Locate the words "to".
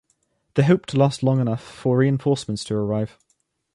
0.89-0.97, 2.63-2.73